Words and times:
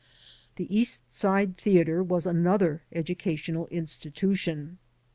The 0.55 0.65
East 0.75 1.13
Side 1.13 1.57
theater 1.57 2.01
was 2.01 2.25
another 2.25 2.81
educational 2.91 3.67
institution. 3.67 4.79